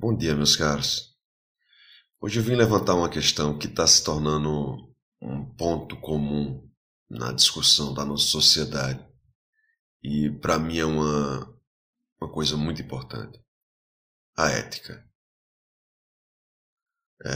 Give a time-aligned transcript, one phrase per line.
[0.00, 1.12] Bom dia, meus caros.
[2.20, 6.70] Hoje eu vim levantar uma questão que está se tornando um ponto comum
[7.10, 9.04] na discussão da nossa sociedade
[10.00, 11.52] e, para mim, é uma,
[12.20, 13.44] uma coisa muito importante:
[14.36, 15.04] a ética.
[17.24, 17.30] É,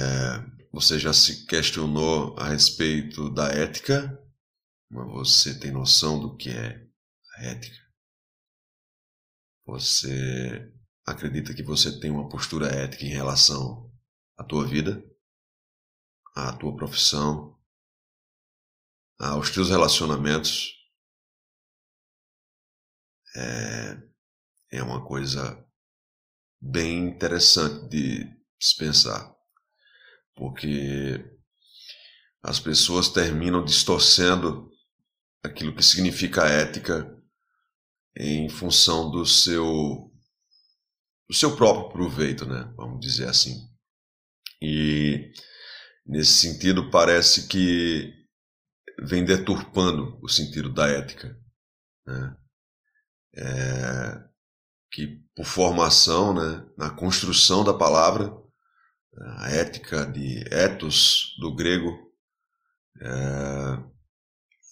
[0.73, 4.17] você já se questionou a respeito da ética?
[4.89, 6.87] Mas você tem noção do que é
[7.35, 7.83] a ética?
[9.67, 10.73] Você
[11.07, 13.91] acredita que você tem uma postura ética em relação
[14.37, 15.03] à tua vida,
[16.35, 17.59] à tua profissão,
[19.19, 20.73] aos teus relacionamentos.
[23.35, 24.03] É,
[24.73, 25.65] é uma coisa
[26.61, 28.25] bem interessante de
[28.61, 29.35] se pensar,
[30.37, 31.25] porque
[32.43, 34.71] as pessoas terminam distorcendo
[35.43, 37.09] aquilo que significa ética
[38.17, 40.12] em função do seu
[41.33, 42.71] o seu próprio proveito, né?
[42.77, 43.57] Vamos dizer assim.
[44.61, 45.33] E
[46.05, 48.13] nesse sentido parece que
[49.03, 51.35] vem deturpando o sentido da ética,
[52.07, 52.37] né?
[53.35, 54.25] É,
[54.91, 58.31] que por formação, né, na construção da palavra,
[59.39, 62.13] a ética de ethos do grego,
[63.01, 63.83] é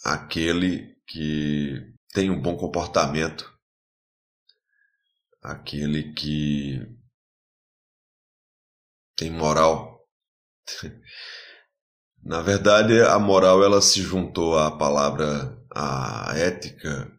[0.04, 3.50] aquele que tem um bom comportamento
[5.42, 6.80] aquele que
[9.16, 10.00] tem moral.
[12.22, 17.10] Na verdade, a moral ela se juntou à palavra a ética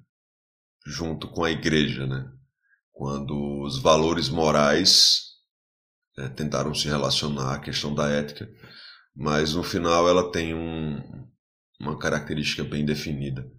[0.86, 2.32] junto com a igreja, né?
[2.92, 5.24] Quando os valores morais
[6.18, 8.48] né, tentaram se relacionar à questão da ética,
[9.16, 11.28] mas no final ela tem um,
[11.80, 13.50] uma característica bem definida,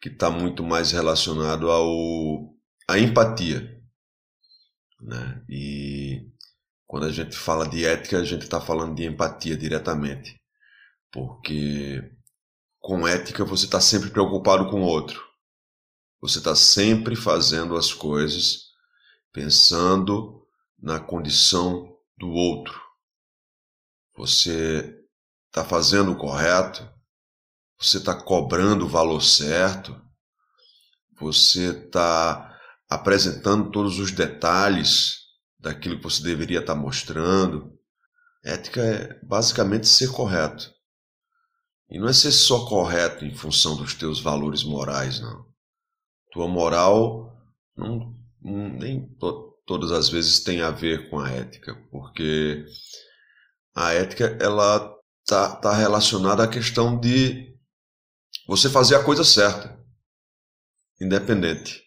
[0.00, 2.56] que está muito mais relacionado ao
[2.88, 3.75] à empatia.
[5.00, 5.42] Né?
[5.48, 6.30] E
[6.86, 10.40] quando a gente fala de ética, a gente está falando de empatia diretamente.
[11.10, 12.02] Porque
[12.80, 15.24] com ética você está sempre preocupado com o outro.
[16.20, 18.66] Você está sempre fazendo as coisas
[19.32, 20.46] pensando
[20.78, 22.80] na condição do outro.
[24.16, 24.98] Você
[25.46, 26.88] está fazendo o correto,
[27.78, 30.00] você está cobrando o valor certo,
[31.18, 32.55] você está
[32.88, 35.16] apresentando todos os detalhes
[35.58, 37.72] daquilo que você deveria estar mostrando.
[38.44, 40.72] Ética é basicamente ser correto.
[41.90, 45.46] E não é ser só correto em função dos teus valores morais, não.
[46.32, 47.32] Tua moral
[47.76, 52.64] não, nem to, todas as vezes tem a ver com a ética, porque
[53.74, 54.94] a ética ela
[55.26, 57.54] tá, tá relacionada à questão de
[58.46, 59.78] você fazer a coisa certa,
[61.00, 61.85] independente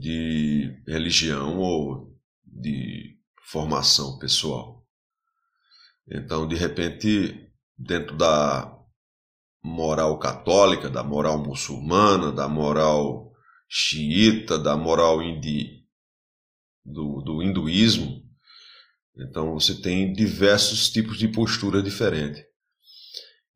[0.00, 4.82] de religião ou de formação pessoal.
[6.08, 8.76] Então, de repente, dentro da
[9.62, 13.30] moral católica, da moral muçulmana, da moral
[13.68, 15.84] xiita, da moral indi,
[16.82, 18.24] do, do hinduísmo,
[19.14, 22.42] então você tem diversos tipos de postura diferente.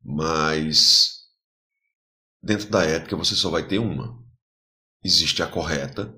[0.03, 1.23] Mas
[2.41, 4.23] dentro da ética você só vai ter uma.
[5.03, 6.15] Existe a correta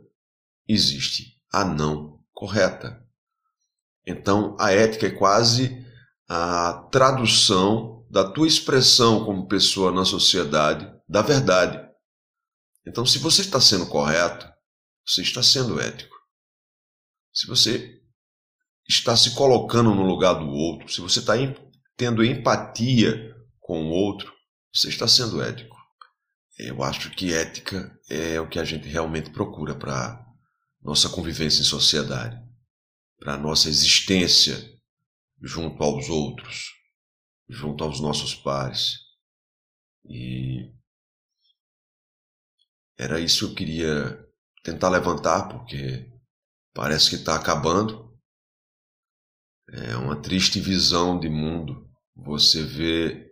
[0.67, 3.03] existe a não correta.
[4.05, 5.85] Então, a ética é quase
[6.29, 11.85] a tradução da tua expressão como pessoa na sociedade da verdade.
[12.85, 14.47] Então, se você está sendo correto,
[15.05, 16.15] você está sendo ético.
[17.33, 18.01] Se você
[18.87, 21.33] está se colocando no lugar do outro, se você está
[21.95, 24.31] tendo empatia com o outro,
[24.73, 25.75] você está sendo ético.
[26.57, 30.25] Eu acho que ética é o que a gente realmente procura para
[30.87, 32.41] nossa convivência em sociedade,
[33.19, 34.55] para a nossa existência
[35.41, 36.71] junto aos outros,
[37.49, 38.93] junto aos nossos pares.
[40.05, 40.71] E
[42.97, 44.25] era isso que eu queria
[44.63, 46.09] tentar levantar, porque
[46.73, 48.17] parece que está acabando.
[49.69, 51.85] É uma triste visão de mundo.
[52.15, 53.29] Você vê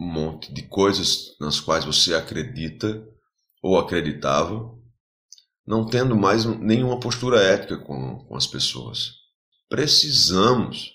[0.00, 3.06] um monte de coisas nas quais você acredita
[3.62, 4.79] ou acreditava
[5.70, 9.12] não tendo mais nenhuma postura ética com, com as pessoas.
[9.68, 10.90] Precisamos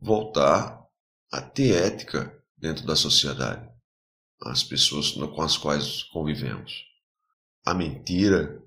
[0.00, 0.82] voltar
[1.30, 3.68] a ter ética dentro da sociedade,
[4.40, 6.86] as pessoas com as quais convivemos.
[7.66, 8.62] A mentira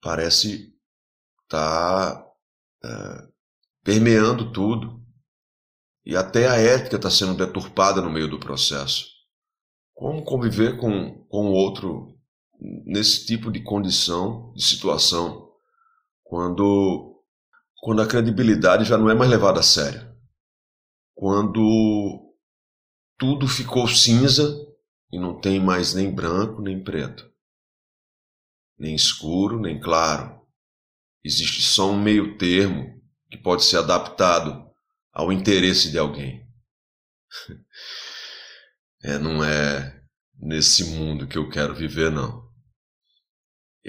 [0.00, 0.74] parece
[1.42, 2.32] estar tá,
[2.84, 3.28] é,
[3.84, 5.06] permeando tudo
[6.06, 9.08] e até a ética está sendo deturpada no meio do processo.
[9.92, 12.17] Como conviver com, com o outro
[12.60, 15.52] nesse tipo de condição, de situação,
[16.24, 17.14] quando
[17.80, 20.12] quando a credibilidade já não é mais levada a sério.
[21.14, 22.34] Quando
[23.16, 24.66] tudo ficou cinza
[25.12, 27.30] e não tem mais nem branco nem preto,
[28.76, 30.40] nem escuro nem claro.
[31.24, 33.00] Existe só um meio termo
[33.30, 34.68] que pode ser adaptado
[35.12, 36.46] ao interesse de alguém.
[39.00, 40.02] É, não é
[40.36, 42.47] nesse mundo que eu quero viver, não.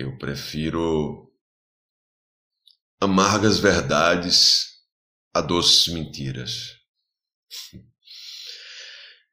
[0.02, 1.30] Eu prefiro
[3.02, 4.78] amargas verdades
[5.34, 6.78] a doces mentiras.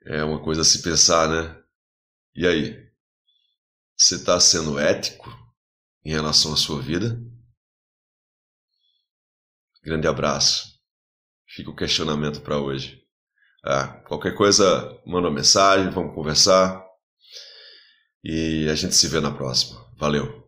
[0.08, 1.60] É uma coisa a se pensar, né?
[2.32, 2.76] E aí?
[3.96, 5.28] Você está sendo ético
[6.04, 7.20] em relação à sua vida?
[9.82, 10.80] Grande abraço.
[11.48, 13.02] Fica o questionamento para hoje.
[13.64, 14.64] Ah, qualquer coisa,
[15.04, 16.80] manda uma mensagem, vamos conversar.
[18.22, 19.92] E a gente se vê na próxima.
[19.98, 20.45] Valeu!